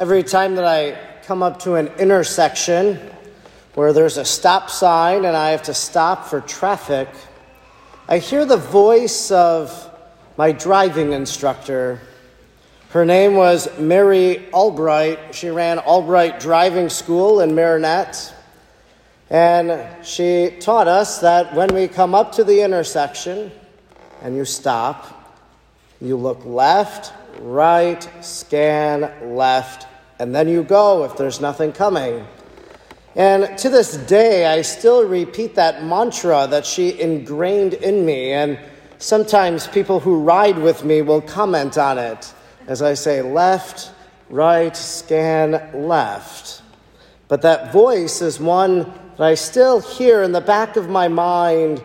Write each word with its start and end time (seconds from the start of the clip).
Every 0.00 0.22
time 0.22 0.54
that 0.54 0.64
I 0.64 0.96
come 1.24 1.42
up 1.42 1.58
to 1.64 1.74
an 1.74 1.88
intersection 1.98 2.98
where 3.74 3.92
there's 3.92 4.16
a 4.16 4.24
stop 4.24 4.70
sign 4.70 5.26
and 5.26 5.36
I 5.36 5.50
have 5.50 5.64
to 5.64 5.74
stop 5.74 6.24
for 6.24 6.40
traffic, 6.40 7.06
I 8.08 8.16
hear 8.16 8.46
the 8.46 8.56
voice 8.56 9.30
of 9.30 9.94
my 10.38 10.52
driving 10.52 11.12
instructor. 11.12 12.00
Her 12.92 13.04
name 13.04 13.34
was 13.34 13.68
Mary 13.78 14.50
Albright. 14.54 15.34
She 15.34 15.50
ran 15.50 15.78
Albright 15.78 16.40
Driving 16.40 16.88
School 16.88 17.40
in 17.40 17.54
Marinette. 17.54 18.32
And 19.28 20.02
she 20.02 20.56
taught 20.60 20.88
us 20.88 21.18
that 21.18 21.54
when 21.54 21.74
we 21.74 21.88
come 21.88 22.14
up 22.14 22.32
to 22.36 22.44
the 22.44 22.62
intersection 22.62 23.52
and 24.22 24.34
you 24.34 24.46
stop, 24.46 25.38
you 26.00 26.16
look 26.16 26.42
left, 26.46 27.12
right, 27.42 28.08
scan 28.22 29.36
left, 29.36 29.88
and 30.20 30.34
then 30.34 30.48
you 30.48 30.62
go 30.62 31.04
if 31.04 31.16
there's 31.16 31.40
nothing 31.40 31.72
coming. 31.72 32.26
And 33.16 33.56
to 33.58 33.70
this 33.70 33.96
day, 33.96 34.44
I 34.44 34.60
still 34.60 35.08
repeat 35.08 35.54
that 35.54 35.82
mantra 35.82 36.46
that 36.50 36.66
she 36.66 37.00
ingrained 37.00 37.72
in 37.74 38.04
me. 38.04 38.32
And 38.32 38.58
sometimes 38.98 39.66
people 39.66 39.98
who 39.98 40.22
ride 40.22 40.58
with 40.58 40.84
me 40.84 41.00
will 41.00 41.22
comment 41.22 41.78
on 41.78 41.98
it 41.98 42.32
as 42.66 42.82
I 42.82 42.94
say 42.94 43.22
left, 43.22 43.92
right, 44.28 44.76
scan 44.76 45.70
left. 45.72 46.62
But 47.26 47.42
that 47.42 47.72
voice 47.72 48.20
is 48.20 48.38
one 48.38 48.92
that 49.16 49.26
I 49.26 49.34
still 49.34 49.80
hear 49.80 50.22
in 50.22 50.32
the 50.32 50.40
back 50.42 50.76
of 50.76 50.90
my 50.90 51.08
mind 51.08 51.82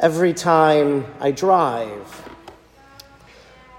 every 0.00 0.32
time 0.32 1.04
I 1.20 1.30
drive. 1.30 2.27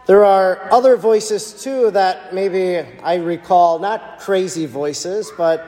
There 0.09 0.25
are 0.25 0.73
other 0.73 0.95
voices 0.95 1.61
too 1.61 1.91
that 1.91 2.33
maybe 2.33 2.79
I 3.03 3.17
recall, 3.17 3.77
not 3.77 4.17
crazy 4.17 4.65
voices, 4.65 5.31
but 5.37 5.63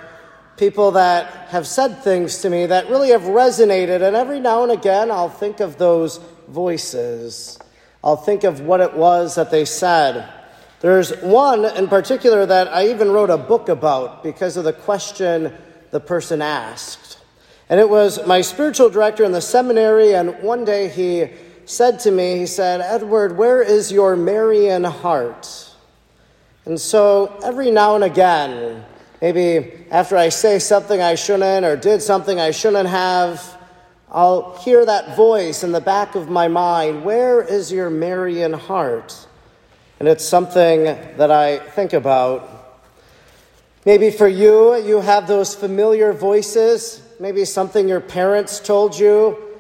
people 0.57 0.89
that 0.93 1.27
have 1.49 1.67
said 1.67 2.01
things 2.01 2.39
to 2.39 2.49
me 2.49 2.65
that 2.65 2.89
really 2.89 3.09
have 3.09 3.21
resonated. 3.21 4.01
And 4.01 4.15
every 4.15 4.39
now 4.39 4.63
and 4.63 4.71
again, 4.71 5.11
I'll 5.11 5.29
think 5.29 5.59
of 5.59 5.77
those 5.77 6.19
voices. 6.47 7.59
I'll 8.03 8.17
think 8.17 8.43
of 8.43 8.61
what 8.61 8.81
it 8.81 8.95
was 8.95 9.35
that 9.35 9.51
they 9.51 9.63
said. 9.63 10.27
There's 10.79 11.15
one 11.17 11.63
in 11.63 11.87
particular 11.87 12.43
that 12.43 12.67
I 12.69 12.87
even 12.87 13.11
wrote 13.11 13.29
a 13.29 13.37
book 13.37 13.69
about 13.69 14.23
because 14.23 14.57
of 14.57 14.63
the 14.63 14.73
question 14.73 15.53
the 15.91 15.99
person 15.99 16.41
asked. 16.41 17.19
And 17.69 17.79
it 17.79 17.87
was 17.87 18.25
my 18.25 18.41
spiritual 18.41 18.89
director 18.89 19.23
in 19.23 19.33
the 19.33 19.39
seminary, 19.39 20.15
and 20.15 20.41
one 20.41 20.65
day 20.65 20.89
he 20.89 21.29
said 21.71 22.01
to 22.01 22.11
me, 22.11 22.37
he 22.37 22.45
said, 22.45 22.81
Edward, 22.81 23.37
where 23.37 23.61
is 23.61 23.93
your 23.93 24.17
Marian 24.17 24.83
heart? 24.83 25.69
And 26.65 26.77
so 26.79 27.39
every 27.45 27.71
now 27.71 27.95
and 27.95 28.03
again, 28.03 28.83
maybe 29.21 29.71
after 29.89 30.17
I 30.17 30.27
say 30.27 30.59
something 30.59 31.01
I 31.01 31.15
shouldn't 31.15 31.65
or 31.65 31.77
did 31.77 32.01
something 32.01 32.41
I 32.41 32.51
shouldn't 32.51 32.89
have, 32.89 33.57
I'll 34.11 34.57
hear 34.57 34.85
that 34.85 35.15
voice 35.15 35.63
in 35.63 35.71
the 35.71 35.79
back 35.79 36.15
of 36.15 36.29
my 36.29 36.49
mind, 36.49 37.05
Where 37.05 37.41
is 37.41 37.71
your 37.71 37.89
Marian 37.89 38.51
heart? 38.51 39.25
And 40.01 40.09
it's 40.09 40.25
something 40.25 40.83
that 40.83 41.31
I 41.31 41.59
think 41.59 41.93
about. 41.93 42.49
Maybe 43.85 44.11
for 44.11 44.27
you, 44.27 44.75
you 44.75 44.99
have 44.99 45.25
those 45.25 45.55
familiar 45.55 46.11
voices, 46.11 47.01
maybe 47.17 47.45
something 47.45 47.87
your 47.87 48.01
parents 48.01 48.59
told 48.59 48.99
you 48.99 49.50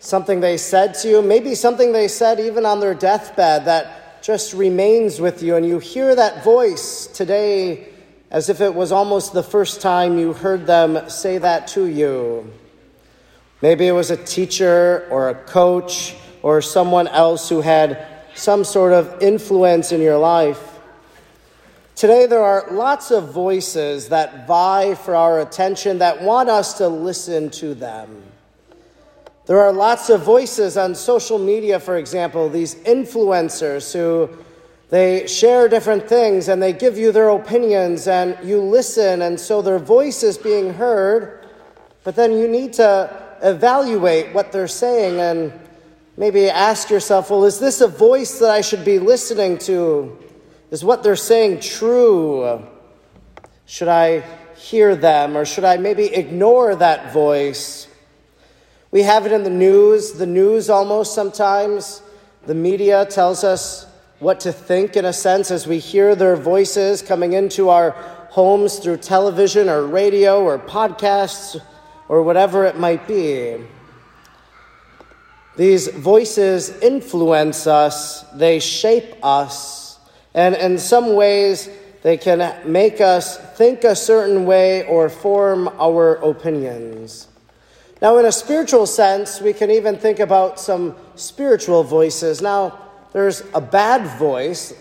something 0.00 0.40
they 0.40 0.56
said 0.56 0.94
to 0.94 1.08
you, 1.08 1.22
maybe 1.22 1.54
something 1.54 1.92
they 1.92 2.08
said 2.08 2.40
even 2.40 2.64
on 2.64 2.80
their 2.80 2.94
deathbed 2.94 3.64
that 3.64 4.22
just 4.22 4.52
remains 4.54 5.20
with 5.20 5.42
you, 5.42 5.56
and 5.56 5.66
you 5.66 5.78
hear 5.78 6.14
that 6.14 6.44
voice 6.44 7.06
today 7.06 7.88
as 8.30 8.48
if 8.48 8.60
it 8.60 8.74
was 8.74 8.92
almost 8.92 9.32
the 9.32 9.42
first 9.42 9.80
time 9.80 10.18
you 10.18 10.32
heard 10.32 10.66
them 10.66 11.08
say 11.08 11.38
that 11.38 11.66
to 11.68 11.86
you. 11.86 12.52
Maybe 13.62 13.86
it 13.86 13.92
was 13.92 14.10
a 14.10 14.16
teacher 14.16 15.08
or 15.10 15.30
a 15.30 15.34
coach 15.34 16.14
or 16.42 16.60
someone 16.62 17.08
else 17.08 17.48
who 17.48 17.60
had 17.60 18.06
some 18.34 18.64
sort 18.64 18.92
of 18.92 19.22
influence 19.22 19.90
in 19.90 20.00
your 20.00 20.18
life. 20.18 20.78
Today, 21.96 22.26
there 22.26 22.42
are 22.42 22.68
lots 22.70 23.10
of 23.10 23.32
voices 23.32 24.10
that 24.10 24.46
vie 24.46 24.94
for 24.94 25.16
our 25.16 25.40
attention 25.40 25.98
that 25.98 26.22
want 26.22 26.48
us 26.48 26.78
to 26.78 26.86
listen 26.86 27.50
to 27.50 27.74
them. 27.74 28.22
There 29.48 29.60
are 29.60 29.72
lots 29.72 30.10
of 30.10 30.20
voices 30.20 30.76
on 30.76 30.94
social 30.94 31.38
media, 31.38 31.80
for 31.80 31.96
example, 31.96 32.50
these 32.50 32.74
influencers 32.74 33.94
who 33.94 34.28
they 34.90 35.26
share 35.26 35.68
different 35.68 36.06
things 36.06 36.48
and 36.48 36.62
they 36.62 36.74
give 36.74 36.98
you 36.98 37.12
their 37.12 37.30
opinions 37.30 38.08
and 38.08 38.36
you 38.46 38.60
listen, 38.60 39.22
and 39.22 39.40
so 39.40 39.62
their 39.62 39.78
voice 39.78 40.22
is 40.22 40.36
being 40.36 40.74
heard, 40.74 41.48
but 42.04 42.14
then 42.14 42.32
you 42.32 42.46
need 42.46 42.74
to 42.74 43.38
evaluate 43.42 44.34
what 44.34 44.52
they're 44.52 44.68
saying 44.68 45.18
and 45.18 45.50
maybe 46.18 46.50
ask 46.50 46.90
yourself, 46.90 47.30
well, 47.30 47.46
is 47.46 47.58
this 47.58 47.80
a 47.80 47.88
voice 47.88 48.38
that 48.40 48.50
I 48.50 48.60
should 48.60 48.84
be 48.84 48.98
listening 48.98 49.56
to? 49.60 50.14
Is 50.70 50.84
what 50.84 51.02
they're 51.02 51.16
saying 51.16 51.60
true? 51.60 52.66
Should 53.64 53.88
I 53.88 54.20
hear 54.56 54.94
them 54.94 55.38
or 55.38 55.46
should 55.46 55.64
I 55.64 55.78
maybe 55.78 56.04
ignore 56.14 56.76
that 56.76 57.14
voice? 57.14 57.87
We 58.90 59.02
have 59.02 59.26
it 59.26 59.32
in 59.32 59.42
the 59.42 59.50
news, 59.50 60.12
the 60.12 60.26
news 60.26 60.70
almost 60.70 61.14
sometimes. 61.14 62.02
The 62.46 62.54
media 62.54 63.04
tells 63.04 63.44
us 63.44 63.86
what 64.18 64.40
to 64.40 64.52
think, 64.52 64.96
in 64.96 65.04
a 65.04 65.12
sense, 65.12 65.50
as 65.50 65.66
we 65.66 65.78
hear 65.78 66.14
their 66.14 66.36
voices 66.36 67.02
coming 67.02 67.34
into 67.34 67.68
our 67.68 67.90
homes 68.30 68.78
through 68.78 68.96
television 68.98 69.68
or 69.68 69.86
radio 69.86 70.42
or 70.42 70.58
podcasts 70.58 71.60
or 72.08 72.22
whatever 72.22 72.64
it 72.64 72.78
might 72.78 73.06
be. 73.06 73.58
These 75.56 75.88
voices 75.88 76.70
influence 76.80 77.66
us, 77.66 78.22
they 78.30 78.60
shape 78.60 79.14
us, 79.22 79.98
and 80.32 80.54
in 80.54 80.78
some 80.78 81.14
ways, 81.14 81.68
they 82.02 82.16
can 82.16 82.54
make 82.70 83.00
us 83.00 83.36
think 83.56 83.82
a 83.82 83.96
certain 83.96 84.46
way 84.46 84.86
or 84.86 85.08
form 85.08 85.68
our 85.78 86.14
opinions. 86.16 87.26
Now, 88.00 88.18
in 88.18 88.26
a 88.26 88.32
spiritual 88.32 88.86
sense, 88.86 89.40
we 89.40 89.52
can 89.52 89.70
even 89.70 89.96
think 89.96 90.20
about 90.20 90.60
some 90.60 90.94
spiritual 91.16 91.82
voices. 91.82 92.40
Now, 92.40 92.78
there's 93.12 93.42
a 93.54 93.60
bad 93.60 94.18
voice, 94.18 94.72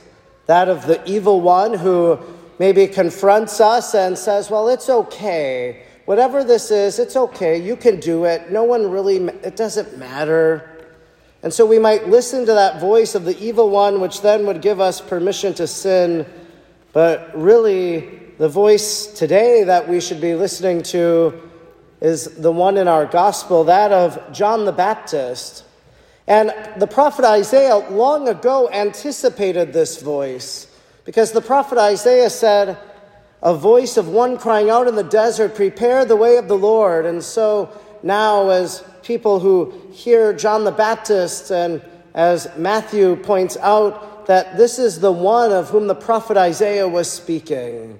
that 0.46 0.70
of 0.70 0.86
the 0.86 1.04
evil 1.10 1.42
one 1.42 1.74
who 1.74 2.20
maybe 2.60 2.88
confronts 2.88 3.60
us 3.60 3.96
and 3.96 4.18
says, 4.18 4.52
Well, 4.52 4.70
it's 4.70 4.90
okay. 4.90 5.84
Whatever 6.06 6.44
this 6.44 6.72
is, 6.72 7.00
it's 7.00 7.16
okay. 7.16 7.58
You 7.58 7.76
can 7.76 8.00
do 8.00 8.26
it. 8.26 8.52
No 8.52 8.64
one 8.64 8.90
really, 8.90 9.18
it 9.18 9.56
doesn't 9.56 9.98
matter. 9.98 10.78
And 11.44 11.54
so 11.54 11.66
we 11.66 11.80
might 11.80 12.08
listen 12.08 12.46
to 12.46 12.54
that 12.54 12.80
voice 12.80 13.14
of 13.16 13.26
the 13.26 13.38
evil 13.44 13.70
one, 13.70 14.00
which 14.00 14.22
then 14.22 14.46
would 14.46 14.62
give 14.62 14.80
us 14.80 15.02
permission 15.02 15.54
to 15.56 15.68
sin. 15.68 16.26
But 16.94 17.32
really, 17.36 18.20
the 18.38 18.48
voice 18.48 19.08
today 19.08 19.64
that 19.64 19.88
we 19.88 20.00
should 20.00 20.22
be 20.22 20.36
listening 20.36 20.82
to 20.84 21.48
is 22.02 22.26
the 22.36 22.52
one 22.52 22.78
in 22.78 22.88
our 22.88 23.06
gospel, 23.06 23.64
that 23.66 23.92
of 23.92 24.20
John 24.32 24.66
the 24.66 24.72
Baptist. 24.72 25.64
And 26.28 26.54
the 26.78 26.88
prophet 26.88 27.26
Isaiah 27.26 27.78
long 27.78 28.28
ago 28.28 28.70
anticipated 28.70 29.74
this 29.74 30.02
voice 30.02 30.68
because 31.06 31.32
the 31.32 31.42
prophet 31.42 31.78
Isaiah 31.78 32.30
said, 32.30 32.78
A 33.42 33.56
voice 33.56 33.96
of 33.96 34.10
one 34.10 34.38
crying 34.38 34.70
out 34.70 34.88
in 34.88 34.96
the 34.96 35.04
desert, 35.04 35.56
prepare 35.56 36.04
the 36.04 36.18
way 36.18 36.36
of 36.36 36.50
the 36.50 36.58
Lord. 36.58 37.06
And 37.06 37.24
so 37.24 37.70
now, 38.04 38.50
as 38.50 38.84
people 39.04 39.40
who 39.40 39.74
hear 39.94 40.34
John 40.34 40.66
the 40.66 40.72
Baptist, 40.72 41.50
and 41.50 41.82
as 42.14 42.50
Matthew 42.58 43.16
points 43.16 43.56
out, 43.58 44.28
that 44.28 44.58
this 44.58 44.78
is 44.80 45.00
the 45.00 45.14
one 45.14 45.54
of 45.54 45.70
whom 45.70 45.88
the 45.88 45.96
prophet 45.96 46.36
Isaiah 46.36 46.88
was 46.88 47.10
speaking. 47.10 48.00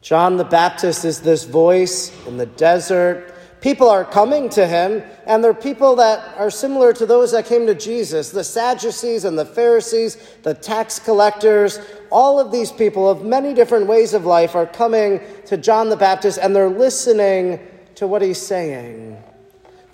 John 0.00 0.36
the 0.36 0.44
Baptist 0.44 1.04
is 1.04 1.20
this 1.20 1.44
voice 1.44 2.12
in 2.26 2.36
the 2.36 2.46
desert. 2.46 3.34
People 3.60 3.88
are 3.90 4.04
coming 4.04 4.48
to 4.50 4.64
him, 4.64 5.02
and 5.26 5.42
they're 5.42 5.52
people 5.52 5.96
that 5.96 6.38
are 6.38 6.50
similar 6.50 6.92
to 6.92 7.04
those 7.04 7.32
that 7.32 7.46
came 7.46 7.66
to 7.66 7.74
Jesus 7.74 8.30
the 8.30 8.44
Sadducees 8.44 9.24
and 9.24 9.36
the 9.36 9.44
Pharisees, 9.44 10.16
the 10.44 10.54
tax 10.54 11.00
collectors. 11.00 11.80
All 12.10 12.38
of 12.38 12.52
these 12.52 12.70
people 12.70 13.10
of 13.10 13.24
many 13.24 13.52
different 13.52 13.88
ways 13.88 14.14
of 14.14 14.24
life 14.24 14.54
are 14.54 14.66
coming 14.66 15.20
to 15.46 15.56
John 15.56 15.88
the 15.88 15.96
Baptist, 15.96 16.38
and 16.40 16.54
they're 16.54 16.70
listening 16.70 17.58
to 17.96 18.06
what 18.06 18.22
he's 18.22 18.40
saying. 18.40 19.20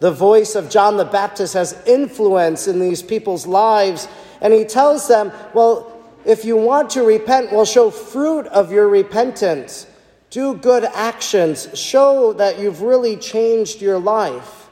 The 0.01 0.13
voice 0.13 0.55
of 0.55 0.69
John 0.69 0.99
the 0.99 1.07
Baptist 1.07 1.55
has 1.55 1.83
influence 1.87 2.69
in 2.69 2.79
these 2.79 3.03
people's 3.03 3.47
lives, 3.47 4.07
and 4.43 4.53
he 4.53 4.67
tells 4.67 5.09
them, 5.09 5.33
Well, 5.55 5.91
if 6.27 6.45
you 6.45 6.57
want 6.57 6.91
to 6.91 7.03
repent, 7.03 7.51
well, 7.51 7.65
show 7.65 7.91
fruit 7.91 8.47
of 8.49 8.71
your 8.71 8.89
repentance. 8.89 9.87
Do 10.35 10.57
good 10.57 10.83
actions. 10.83 11.69
Show 11.79 12.33
that 12.33 12.59
you've 12.59 12.83
really 12.83 13.17
changed 13.17 13.81
your 13.81 14.01
life. 14.01 14.69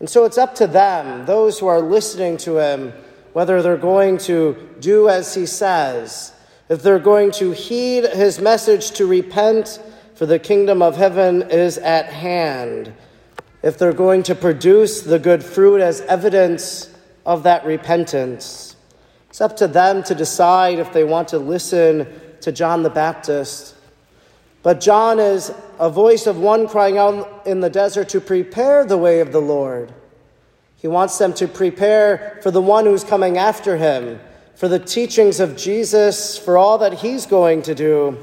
And 0.00 0.10
so 0.10 0.24
it's 0.24 0.36
up 0.36 0.56
to 0.56 0.66
them, 0.66 1.26
those 1.26 1.60
who 1.60 1.68
are 1.68 1.80
listening 1.80 2.38
to 2.38 2.58
him, 2.58 2.92
whether 3.34 3.62
they're 3.62 3.76
going 3.76 4.18
to 4.18 4.56
do 4.80 5.08
as 5.08 5.32
he 5.32 5.46
says. 5.46 6.32
if 6.68 6.82
they're 6.82 6.98
going 6.98 7.30
to 7.30 7.52
heed 7.52 8.04
his 8.14 8.40
message 8.40 8.90
to 8.92 9.06
repent, 9.06 9.78
for 10.16 10.26
the 10.26 10.40
kingdom 10.40 10.82
of 10.82 10.96
heaven 10.96 11.42
is 11.42 11.78
at 11.78 12.06
hand, 12.06 12.92
if 13.62 13.78
they're 13.78 13.92
going 13.92 14.24
to 14.24 14.34
produce 14.34 15.02
the 15.02 15.20
good 15.20 15.44
fruit 15.44 15.80
as 15.80 16.00
evidence 16.00 16.92
of 17.24 17.44
that 17.44 17.64
repentance. 17.64 18.74
It's 19.30 19.40
up 19.40 19.56
to 19.58 19.68
them 19.68 20.02
to 20.02 20.16
decide 20.16 20.80
if 20.80 20.92
they 20.92 21.04
want 21.04 21.28
to 21.28 21.38
listen 21.38 22.08
to 22.40 22.50
John 22.50 22.82
the 22.82 22.90
Baptist. 22.90 23.73
But 24.64 24.80
John 24.80 25.20
is 25.20 25.52
a 25.78 25.90
voice 25.90 26.26
of 26.26 26.38
one 26.38 26.66
crying 26.66 26.96
out 26.96 27.46
in 27.46 27.60
the 27.60 27.68
desert 27.68 28.08
to 28.08 28.20
prepare 28.20 28.86
the 28.86 28.96
way 28.96 29.20
of 29.20 29.30
the 29.30 29.40
Lord. 29.40 29.92
He 30.76 30.88
wants 30.88 31.18
them 31.18 31.34
to 31.34 31.46
prepare 31.46 32.40
for 32.42 32.50
the 32.50 32.62
one 32.62 32.86
who's 32.86 33.04
coming 33.04 33.36
after 33.36 33.76
him, 33.76 34.18
for 34.54 34.66
the 34.66 34.78
teachings 34.78 35.38
of 35.38 35.54
Jesus, 35.54 36.38
for 36.38 36.56
all 36.56 36.78
that 36.78 36.94
he's 36.94 37.26
going 37.26 37.60
to 37.60 37.74
do, 37.74 38.16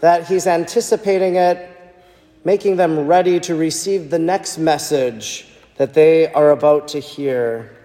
that 0.00 0.26
he's 0.26 0.46
anticipating 0.46 1.36
it, 1.36 1.70
making 2.42 2.76
them 2.76 3.06
ready 3.06 3.38
to 3.40 3.54
receive 3.54 4.08
the 4.08 4.18
next 4.18 4.56
message 4.56 5.48
that 5.76 5.92
they 5.92 6.32
are 6.32 6.50
about 6.50 6.88
to 6.88 6.98
hear. 6.98 7.76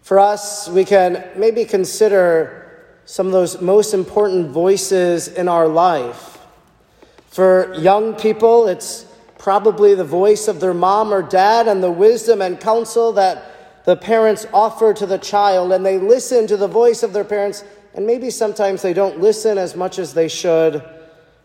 For 0.00 0.18
us, 0.18 0.68
we 0.68 0.84
can 0.84 1.24
maybe 1.36 1.64
consider 1.64 2.61
some 3.04 3.26
of 3.26 3.32
those 3.32 3.60
most 3.60 3.94
important 3.94 4.50
voices 4.50 5.28
in 5.28 5.48
our 5.48 5.68
life. 5.68 6.38
For 7.28 7.74
young 7.74 8.14
people, 8.14 8.68
it's 8.68 9.06
probably 9.38 9.94
the 9.94 10.04
voice 10.04 10.48
of 10.48 10.60
their 10.60 10.74
mom 10.74 11.12
or 11.12 11.22
dad 11.22 11.66
and 11.66 11.82
the 11.82 11.90
wisdom 11.90 12.40
and 12.42 12.60
counsel 12.60 13.12
that 13.14 13.84
the 13.84 13.96
parents 13.96 14.46
offer 14.52 14.94
to 14.94 15.06
the 15.06 15.18
child, 15.18 15.72
and 15.72 15.84
they 15.84 15.98
listen 15.98 16.46
to 16.46 16.56
the 16.56 16.68
voice 16.68 17.02
of 17.02 17.12
their 17.12 17.24
parents, 17.24 17.64
and 17.94 18.06
maybe 18.06 18.30
sometimes 18.30 18.82
they 18.82 18.92
don't 18.92 19.20
listen 19.20 19.58
as 19.58 19.74
much 19.74 19.98
as 19.98 20.14
they 20.14 20.28
should, 20.28 20.84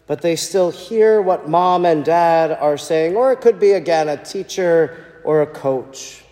but 0.06 0.22
they 0.22 0.36
still 0.36 0.70
hear 0.70 1.22
what 1.22 1.50
mom 1.50 1.86
and 1.86 2.06
dad 2.06 2.52
are 2.52 2.78
saying, 2.78 3.16
or 3.16 3.32
it 3.32 3.42
could 3.42 3.60
be 3.60 3.72
again 3.72 4.08
a 4.08 4.24
teacher 4.24 5.22
or 5.24 5.42
a 5.42 5.48
coach. 5.48 6.24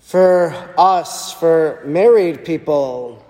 For 0.00 0.52
us, 0.76 1.32
for 1.32 1.82
married 1.84 2.44
people, 2.44 3.24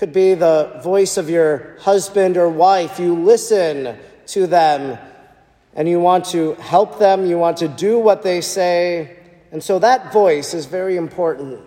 could 0.00 0.14
be 0.14 0.32
the 0.32 0.80
voice 0.82 1.18
of 1.18 1.28
your 1.28 1.76
husband 1.80 2.38
or 2.38 2.48
wife. 2.48 2.98
You 2.98 3.14
listen 3.14 3.98
to 4.28 4.46
them 4.46 4.98
and 5.74 5.86
you 5.86 6.00
want 6.00 6.24
to 6.24 6.54
help 6.54 6.98
them, 6.98 7.26
you 7.26 7.36
want 7.36 7.58
to 7.58 7.68
do 7.68 7.98
what 7.98 8.22
they 8.22 8.40
say. 8.40 9.18
And 9.52 9.62
so 9.62 9.78
that 9.78 10.10
voice 10.10 10.54
is 10.54 10.64
very 10.64 10.96
important. 10.96 11.60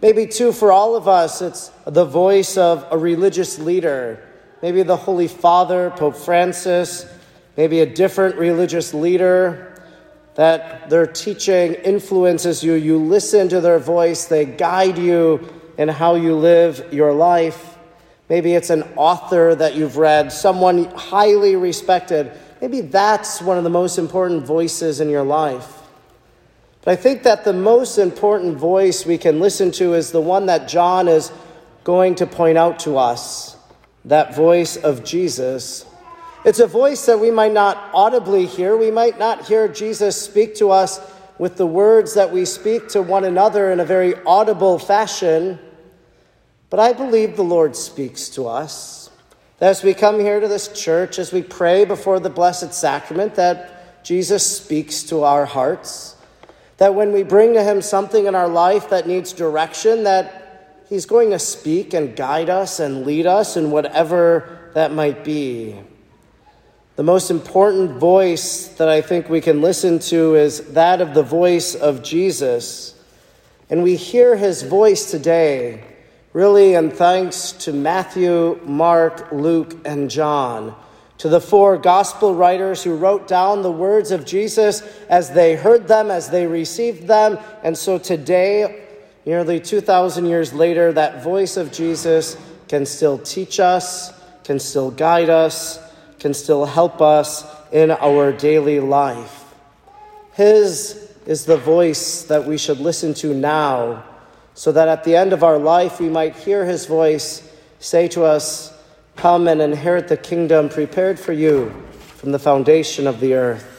Maybe, 0.00 0.26
too, 0.26 0.52
for 0.52 0.72
all 0.72 0.96
of 0.96 1.06
us, 1.06 1.42
it's 1.42 1.70
the 1.84 2.06
voice 2.06 2.56
of 2.56 2.86
a 2.90 2.96
religious 2.96 3.58
leader. 3.58 4.26
Maybe 4.62 4.82
the 4.82 4.96
Holy 4.96 5.28
Father, 5.28 5.90
Pope 5.90 6.16
Francis, 6.16 7.04
maybe 7.58 7.80
a 7.80 7.86
different 7.86 8.36
religious 8.36 8.94
leader 8.94 9.82
that 10.36 10.88
their 10.88 11.06
teaching 11.06 11.74
influences 11.74 12.64
you. 12.64 12.72
You 12.72 12.96
listen 12.96 13.50
to 13.50 13.60
their 13.60 13.78
voice, 13.78 14.24
they 14.24 14.46
guide 14.46 14.96
you 14.96 15.53
in 15.78 15.88
how 15.88 16.14
you 16.14 16.36
live 16.36 16.92
your 16.92 17.12
life. 17.12 17.76
Maybe 18.28 18.54
it's 18.54 18.70
an 18.70 18.82
author 18.96 19.54
that 19.54 19.74
you've 19.74 19.96
read, 19.96 20.32
someone 20.32 20.84
highly 20.84 21.56
respected 21.56 22.32
Maybe 22.64 22.80
that's 22.80 23.42
one 23.42 23.58
of 23.58 23.64
the 23.64 23.68
most 23.68 23.98
important 23.98 24.46
voices 24.46 24.98
in 24.98 25.10
your 25.10 25.22
life. 25.22 25.82
But 26.80 26.92
I 26.92 26.96
think 26.96 27.22
that 27.24 27.44
the 27.44 27.52
most 27.52 27.98
important 27.98 28.56
voice 28.56 29.04
we 29.04 29.18
can 29.18 29.38
listen 29.38 29.70
to 29.72 29.92
is 29.92 30.12
the 30.12 30.22
one 30.22 30.46
that 30.46 30.66
John 30.66 31.06
is 31.06 31.30
going 31.84 32.14
to 32.14 32.26
point 32.26 32.56
out 32.56 32.78
to 32.80 32.96
us 32.96 33.58
that 34.06 34.34
voice 34.34 34.78
of 34.78 35.04
Jesus. 35.04 35.84
It's 36.46 36.58
a 36.58 36.66
voice 36.66 37.04
that 37.04 37.20
we 37.20 37.30
might 37.30 37.52
not 37.52 37.90
audibly 37.92 38.46
hear. 38.46 38.78
We 38.78 38.90
might 38.90 39.18
not 39.18 39.46
hear 39.46 39.68
Jesus 39.68 40.18
speak 40.18 40.54
to 40.54 40.70
us 40.70 40.98
with 41.38 41.56
the 41.56 41.66
words 41.66 42.14
that 42.14 42.32
we 42.32 42.44
speak 42.44 42.88
to 42.88 43.02
one 43.02 43.24
another 43.24 43.70
in 43.72 43.80
a 43.80 43.84
very 43.84 44.14
audible 44.24 44.78
fashion. 44.78 45.58
But 46.70 46.80
I 46.80 46.92
believe 46.92 47.36
the 47.36 47.42
Lord 47.42 47.76
speaks 47.76 48.28
to 48.30 48.46
us. 48.46 49.10
That 49.58 49.70
As 49.70 49.82
we 49.82 49.94
come 49.94 50.20
here 50.20 50.40
to 50.40 50.48
this 50.48 50.68
church, 50.68 51.18
as 51.18 51.32
we 51.32 51.42
pray 51.42 51.84
before 51.84 52.20
the 52.20 52.30
Blessed 52.30 52.72
Sacrament, 52.72 53.34
that 53.36 54.04
Jesus 54.04 54.58
speaks 54.58 55.02
to 55.04 55.22
our 55.22 55.46
hearts. 55.46 56.16
That 56.76 56.94
when 56.94 57.12
we 57.12 57.22
bring 57.22 57.54
to 57.54 57.62
Him 57.62 57.80
something 57.80 58.26
in 58.26 58.34
our 58.34 58.48
life 58.48 58.90
that 58.90 59.06
needs 59.06 59.32
direction, 59.32 60.04
that 60.04 60.84
He's 60.88 61.06
going 61.06 61.30
to 61.30 61.38
speak 61.38 61.94
and 61.94 62.14
guide 62.14 62.50
us 62.50 62.78
and 62.78 63.06
lead 63.06 63.26
us 63.26 63.56
in 63.56 63.70
whatever 63.70 64.70
that 64.74 64.92
might 64.92 65.24
be. 65.24 65.80
The 66.96 67.02
most 67.02 67.32
important 67.32 67.98
voice 67.98 68.68
that 68.76 68.88
I 68.88 69.00
think 69.00 69.28
we 69.28 69.40
can 69.40 69.60
listen 69.60 69.98
to 69.98 70.36
is 70.36 70.72
that 70.74 71.00
of 71.00 71.12
the 71.12 71.24
voice 71.24 71.74
of 71.74 72.04
Jesus. 72.04 72.94
And 73.68 73.82
we 73.82 73.96
hear 73.96 74.36
His 74.36 74.62
voice 74.62 75.10
today 75.10 75.82
really, 76.32 76.74
and 76.74 76.92
thanks 76.92 77.52
to 77.52 77.72
Matthew, 77.72 78.60
Mark, 78.64 79.30
Luke, 79.32 79.76
and 79.84 80.10
John, 80.10 80.74
to 81.18 81.28
the 81.28 81.40
four 81.40 81.78
gospel 81.78 82.34
writers 82.34 82.82
who 82.82 82.96
wrote 82.96 83.26
down 83.28 83.62
the 83.62 83.70
words 83.70 84.10
of 84.10 84.26
Jesus 84.26 84.82
as 85.08 85.32
they 85.32 85.54
heard 85.54 85.88
them, 85.88 86.10
as 86.10 86.30
they 86.30 86.46
received 86.46 87.06
them. 87.06 87.38
And 87.62 87.78
so 87.78 87.98
today, 87.98 88.84
nearly 89.24 89.60
2,000 89.60 90.26
years 90.26 90.52
later, 90.52 90.92
that 90.92 91.22
voice 91.22 91.56
of 91.56 91.72
Jesus 91.72 92.36
can 92.68 92.84
still 92.84 93.18
teach 93.18 93.60
us, 93.60 94.12
can 94.42 94.58
still 94.58 94.90
guide 94.90 95.30
us, 95.30 95.78
can 96.24 96.32
still 96.32 96.64
help 96.64 97.02
us 97.02 97.44
in 97.70 97.90
our 97.90 98.32
daily 98.32 98.80
life. 98.80 99.44
His 100.32 101.12
is 101.26 101.44
the 101.44 101.58
voice 101.58 102.22
that 102.22 102.46
we 102.46 102.56
should 102.56 102.80
listen 102.80 103.12
to 103.12 103.34
now 103.34 104.02
so 104.54 104.72
that 104.72 104.88
at 104.88 105.04
the 105.04 105.16
end 105.16 105.34
of 105.34 105.44
our 105.44 105.58
life 105.58 106.00
we 106.00 106.08
might 106.08 106.34
hear 106.34 106.64
his 106.64 106.86
voice 106.86 107.46
say 107.78 108.08
to 108.08 108.24
us, 108.24 108.72
Come 109.16 109.48
and 109.48 109.60
inherit 109.60 110.08
the 110.08 110.16
kingdom 110.16 110.70
prepared 110.70 111.20
for 111.20 111.34
you 111.34 111.70
from 112.16 112.32
the 112.32 112.38
foundation 112.38 113.06
of 113.06 113.20
the 113.20 113.34
earth. 113.34 113.73